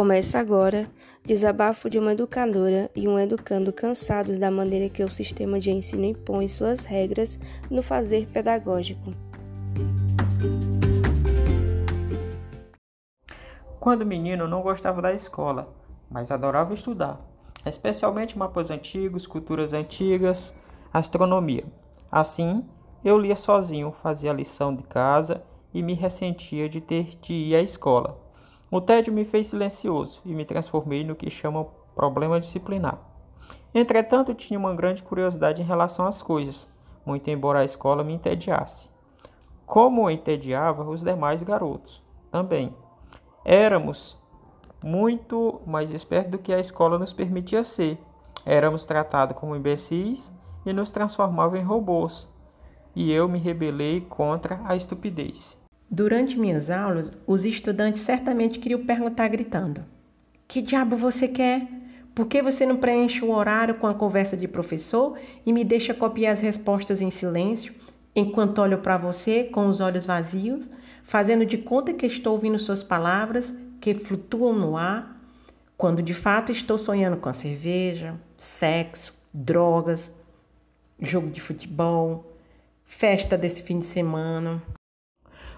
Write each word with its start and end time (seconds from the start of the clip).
Começa 0.00 0.38
agora 0.38 0.90
Desabafo 1.26 1.90
de 1.90 1.98
uma 1.98 2.12
educadora 2.12 2.90
e 2.96 3.06
um 3.06 3.18
educando 3.18 3.70
cansados 3.70 4.38
da 4.38 4.50
maneira 4.50 4.88
que 4.88 5.04
o 5.04 5.10
sistema 5.10 5.60
de 5.60 5.70
ensino 5.70 6.06
impõe 6.06 6.48
suas 6.48 6.86
regras 6.86 7.38
no 7.70 7.82
fazer 7.82 8.26
pedagógico. 8.28 9.12
Quando 13.78 14.06
menino, 14.06 14.48
não 14.48 14.62
gostava 14.62 15.02
da 15.02 15.12
escola, 15.12 15.68
mas 16.10 16.30
adorava 16.30 16.72
estudar, 16.72 17.20
especialmente 17.66 18.38
mapas 18.38 18.70
antigos, 18.70 19.26
culturas 19.26 19.74
antigas, 19.74 20.56
astronomia. 20.90 21.66
Assim, 22.10 22.66
eu 23.04 23.18
lia 23.18 23.36
sozinho, 23.36 23.92
fazia 23.92 24.32
lição 24.32 24.74
de 24.74 24.82
casa 24.82 25.44
e 25.74 25.82
me 25.82 25.92
ressentia 25.92 26.70
de 26.70 26.80
ter 26.80 27.18
de 27.20 27.34
ir 27.34 27.54
à 27.54 27.60
escola. 27.60 28.29
O 28.72 28.80
tédio 28.80 29.12
me 29.12 29.24
fez 29.24 29.48
silencioso 29.48 30.20
e 30.24 30.32
me 30.32 30.44
transformei 30.44 31.02
no 31.02 31.16
que 31.16 31.28
chamam 31.28 31.72
problema 31.92 32.38
disciplinar. 32.38 33.00
Entretanto, 33.74 34.32
tinha 34.32 34.58
uma 34.58 34.74
grande 34.74 35.02
curiosidade 35.02 35.60
em 35.60 35.64
relação 35.64 36.06
às 36.06 36.22
coisas, 36.22 36.72
muito 37.04 37.28
embora 37.28 37.60
a 37.60 37.64
escola 37.64 38.04
me 38.04 38.12
entediasse. 38.12 38.88
Como 39.66 40.08
entediava 40.08 40.88
os 40.88 41.02
demais 41.02 41.42
garotos 41.42 42.00
também. 42.30 42.72
Éramos 43.44 44.16
muito 44.80 45.60
mais 45.66 45.90
espertos 45.90 46.30
do 46.30 46.38
que 46.38 46.52
a 46.52 46.60
escola 46.60 46.96
nos 46.96 47.12
permitia 47.12 47.64
ser. 47.64 47.98
Éramos 48.46 48.84
tratados 48.84 49.36
como 49.36 49.56
imbecis 49.56 50.32
e 50.64 50.72
nos 50.72 50.92
transformava 50.92 51.58
em 51.58 51.62
robôs. 51.62 52.32
E 52.94 53.12
eu 53.12 53.28
me 53.28 53.38
rebelei 53.38 54.00
contra 54.00 54.60
a 54.64 54.76
estupidez. 54.76 55.59
Durante 55.92 56.38
minhas 56.38 56.70
aulas, 56.70 57.10
os 57.26 57.44
estudantes 57.44 58.02
certamente 58.02 58.60
queriam 58.60 58.86
perguntar 58.86 59.26
gritando: 59.26 59.84
Que 60.46 60.62
diabo 60.62 60.96
você 60.96 61.26
quer? 61.26 61.66
Por 62.14 62.26
que 62.26 62.40
você 62.40 62.64
não 62.64 62.76
preenche 62.76 63.24
o 63.24 63.32
horário 63.32 63.74
com 63.74 63.88
a 63.88 63.94
conversa 63.94 64.36
de 64.36 64.46
professor 64.46 65.18
e 65.44 65.52
me 65.52 65.64
deixa 65.64 65.92
copiar 65.92 66.32
as 66.32 66.38
respostas 66.38 67.00
em 67.00 67.10
silêncio, 67.10 67.74
enquanto 68.14 68.60
olho 68.60 68.78
para 68.78 68.96
você 68.96 69.44
com 69.44 69.66
os 69.66 69.80
olhos 69.80 70.06
vazios, 70.06 70.70
fazendo 71.02 71.44
de 71.44 71.58
conta 71.58 71.92
que 71.92 72.06
estou 72.06 72.34
ouvindo 72.34 72.58
suas 72.58 72.84
palavras 72.84 73.52
que 73.80 73.92
flutuam 73.92 74.52
no 74.52 74.76
ar, 74.76 75.20
quando 75.76 76.02
de 76.02 76.14
fato 76.14 76.52
estou 76.52 76.78
sonhando 76.78 77.16
com 77.16 77.28
a 77.28 77.32
cerveja, 77.32 78.14
sexo, 78.36 79.12
drogas, 79.34 80.12
jogo 81.00 81.30
de 81.30 81.40
futebol, 81.40 82.36
festa 82.84 83.36
desse 83.36 83.62
fim 83.62 83.80
de 83.80 83.86
semana. 83.86 84.62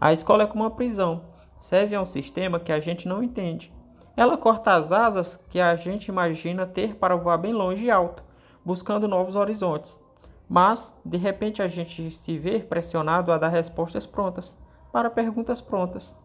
A 0.00 0.12
escola 0.12 0.44
é 0.44 0.46
como 0.46 0.62
uma 0.62 0.70
prisão, 0.70 1.24
serve 1.58 1.96
a 1.96 2.00
um 2.00 2.04
sistema 2.04 2.60
que 2.60 2.70
a 2.70 2.78
gente 2.78 3.08
não 3.08 3.20
entende. 3.20 3.72
Ela 4.16 4.36
corta 4.36 4.74
as 4.74 4.92
asas 4.92 5.44
que 5.48 5.58
a 5.60 5.74
gente 5.74 6.06
imagina 6.06 6.64
ter 6.66 6.94
para 6.94 7.16
voar 7.16 7.36
bem 7.36 7.52
longe 7.52 7.86
e 7.86 7.90
alto, 7.90 8.22
buscando 8.64 9.08
novos 9.08 9.34
horizontes. 9.34 10.00
Mas, 10.48 10.96
de 11.04 11.18
repente, 11.18 11.60
a 11.60 11.66
gente 11.66 12.12
se 12.12 12.38
vê 12.38 12.60
pressionado 12.60 13.32
a 13.32 13.38
dar 13.38 13.48
respostas 13.48 14.06
prontas 14.06 14.56
para 14.92 15.10
perguntas 15.10 15.60
prontas. 15.60 16.16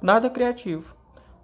Nada 0.00 0.30
criativo, 0.30 0.96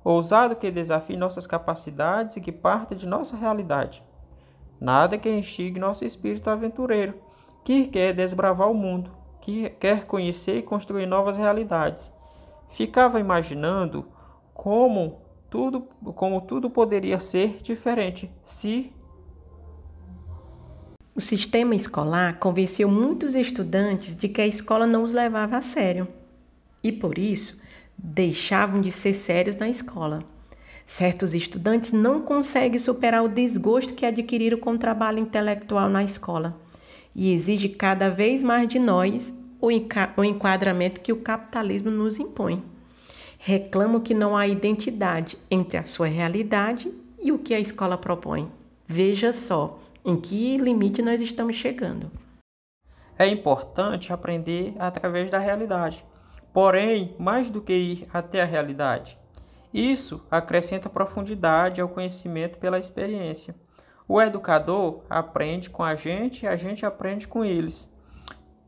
ousado 0.02 0.56
que 0.56 0.70
desafie 0.70 1.16
nossas 1.16 1.46
capacidades 1.46 2.38
e 2.38 2.40
que 2.40 2.50
parta 2.50 2.94
de 2.94 3.06
nossa 3.06 3.36
realidade. 3.36 4.02
Nada 4.80 5.18
que 5.18 5.28
instigue 5.28 5.78
nosso 5.78 6.06
espírito 6.06 6.48
aventureiro, 6.48 7.20
que 7.62 7.86
quer 7.86 8.14
desbravar 8.14 8.70
o 8.70 8.74
mundo 8.74 9.25
que 9.46 9.70
quer 9.78 10.06
conhecer 10.06 10.58
e 10.58 10.62
construir 10.62 11.06
novas 11.06 11.36
realidades. 11.36 12.12
Ficava 12.68 13.20
imaginando 13.20 14.04
como 14.52 15.20
tudo, 15.48 15.82
como 16.16 16.40
tudo 16.40 16.68
poderia 16.68 17.20
ser 17.20 17.60
diferente 17.62 18.28
se 18.42 18.92
o 21.14 21.20
sistema 21.20 21.76
escolar 21.76 22.40
convenceu 22.40 22.90
muitos 22.90 23.36
estudantes 23.36 24.16
de 24.16 24.28
que 24.28 24.40
a 24.40 24.46
escola 24.48 24.84
não 24.84 25.04
os 25.04 25.12
levava 25.12 25.58
a 25.58 25.62
sério 25.62 26.08
e, 26.82 26.90
por 26.90 27.16
isso, 27.16 27.62
deixavam 27.96 28.80
de 28.80 28.90
ser 28.90 29.14
sérios 29.14 29.54
na 29.54 29.68
escola. 29.68 30.24
Certos 30.84 31.34
estudantes 31.34 31.92
não 31.92 32.20
conseguem 32.20 32.80
superar 32.80 33.22
o 33.22 33.28
desgosto 33.28 33.94
que 33.94 34.04
adquiriram 34.04 34.58
com 34.58 34.72
o 34.72 34.78
trabalho 34.78 35.20
intelectual 35.20 35.88
na 35.88 36.02
escola 36.02 36.60
e 37.16 37.32
exige 37.32 37.70
cada 37.70 38.10
vez 38.10 38.42
mais 38.42 38.68
de 38.68 38.78
nós 38.78 39.32
o 39.66 40.24
enquadramento 40.24 41.00
que 41.00 41.12
o 41.12 41.20
capitalismo 41.20 41.90
nos 41.90 42.18
impõe. 42.18 42.62
Reclamo 43.38 44.00
que 44.00 44.14
não 44.14 44.36
há 44.36 44.46
identidade 44.46 45.38
entre 45.50 45.76
a 45.76 45.84
sua 45.84 46.06
realidade 46.06 46.92
e 47.22 47.32
o 47.32 47.38
que 47.38 47.54
a 47.54 47.60
escola 47.60 47.98
propõe. 47.98 48.50
Veja 48.86 49.32
só 49.32 49.78
em 50.04 50.16
que 50.16 50.56
limite 50.56 51.02
nós 51.02 51.20
estamos 51.20 51.56
chegando. 51.56 52.10
É 53.18 53.26
importante 53.26 54.12
aprender 54.12 54.74
através 54.78 55.30
da 55.30 55.38
realidade, 55.38 56.04
porém, 56.52 57.14
mais 57.18 57.50
do 57.50 57.60
que 57.60 57.72
ir 57.72 58.08
até 58.12 58.42
a 58.42 58.44
realidade. 58.44 59.18
Isso 59.72 60.24
acrescenta 60.30 60.88
profundidade 60.88 61.80
ao 61.80 61.88
conhecimento 61.88 62.58
pela 62.58 62.78
experiência. 62.78 63.54
O 64.08 64.20
educador 64.20 65.02
aprende 65.10 65.68
com 65.68 65.82
a 65.82 65.96
gente 65.96 66.44
e 66.44 66.46
a 66.46 66.56
gente 66.56 66.86
aprende 66.86 67.26
com 67.26 67.44
eles. 67.44 67.92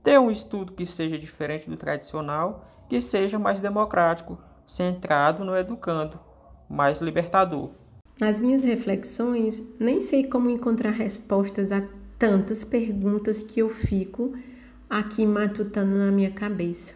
Ter 0.02 0.18
um 0.18 0.30
estudo 0.30 0.72
que 0.72 0.86
seja 0.86 1.18
diferente 1.18 1.68
do 1.68 1.76
tradicional, 1.76 2.64
que 2.88 3.00
seja 3.00 3.38
mais 3.38 3.60
democrático, 3.60 4.38
centrado 4.66 5.44
no 5.44 5.56
educando, 5.56 6.18
mais 6.68 7.00
libertador. 7.00 7.70
Nas 8.20 8.40
minhas 8.40 8.62
reflexões, 8.62 9.62
nem 9.78 10.00
sei 10.00 10.24
como 10.24 10.50
encontrar 10.50 10.90
respostas 10.90 11.70
a 11.70 11.82
tantas 12.18 12.64
perguntas 12.64 13.42
que 13.42 13.60
eu 13.60 13.70
fico 13.70 14.34
aqui 14.90 15.24
matutando 15.24 15.96
na 15.96 16.10
minha 16.10 16.30
cabeça, 16.30 16.94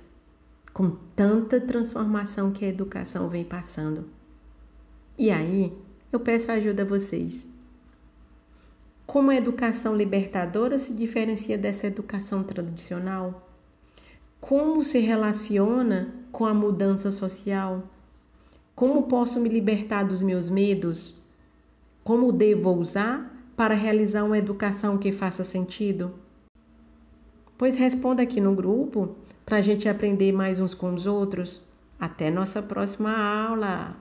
com 0.73 0.91
tanta 1.15 1.61
transformação 1.61 2.51
que 2.51 2.65
a 2.65 2.69
educação 2.69 3.29
vem 3.29 3.45
passando. 3.45 4.07
E 5.17 5.31
aí, 5.31 5.73
eu 6.11 6.19
peço 6.19 6.51
ajuda 6.51 6.83
a 6.83 6.87
vocês. 6.87 7.49
Como 9.13 9.31
a 9.31 9.37
educação 9.37 9.95
libertadora 9.95 10.79
se 10.79 10.95
diferencia 10.95 11.59
dessa 11.59 11.87
educação 11.87 12.43
tradicional? 12.43 13.47
Como 14.41 14.83
se 14.83 15.01
relaciona 15.01 16.15
com 16.33 16.47
a 16.47 16.55
mudança 16.55 17.13
social? 17.13 17.83
Como 18.75 19.03
posso 19.03 19.39
me 19.39 19.51
libertar 19.51 20.05
dos 20.05 20.23
meus 20.23 20.49
medos? 20.49 21.15
Como 22.03 22.33
devo 22.33 22.71
usar 22.71 23.31
para 23.55 23.75
realizar 23.75 24.25
uma 24.25 24.39
educação 24.39 24.97
que 24.97 25.13
faça 25.13 25.45
sentido? 25.45 26.15
Pois 27.59 27.77
responda 27.77 28.23
aqui 28.23 28.41
no 28.41 28.55
grupo 28.55 29.15
para 29.45 29.59
a 29.59 29.61
gente 29.61 29.91
aprender 29.91 30.33
mais 30.33 30.59
uns 30.59 30.73
com 30.73 30.95
os 30.95 31.07
outros. 31.07 31.61
Até 32.01 32.31
nossa 32.31 32.63
próxima 32.63 33.15
aula! 33.15 33.95